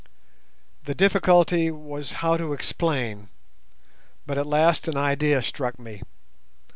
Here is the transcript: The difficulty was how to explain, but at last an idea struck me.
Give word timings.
The 0.85 0.95
difficulty 0.95 1.69
was 1.69 2.13
how 2.23 2.35
to 2.35 2.53
explain, 2.53 3.29
but 4.25 4.35
at 4.39 4.47
last 4.47 4.87
an 4.87 4.97
idea 4.97 5.43
struck 5.43 5.77
me. 5.77 6.01